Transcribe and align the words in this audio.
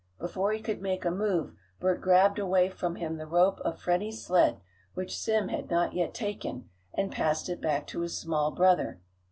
Before 0.17 0.51
he 0.51 0.63
could 0.63 0.81
make 0.81 1.05
a 1.05 1.11
move 1.11 1.53
Bert 1.79 2.01
grabbed 2.01 2.39
away 2.39 2.69
from 2.71 2.95
him 2.95 3.17
the 3.17 3.27
rope 3.27 3.59
of 3.59 3.77
Freddie's 3.79 4.25
sled, 4.25 4.59
which 4.95 5.15
Sim 5.15 5.49
had 5.49 5.69
not 5.69 5.93
yet 5.93 6.15
taken, 6.15 6.67
and 6.95 7.11
passed 7.11 7.47
it 7.49 7.61
back 7.61 7.85
to 7.85 8.01
his 8.01 8.17
small 8.17 8.49
brother. 8.49 8.99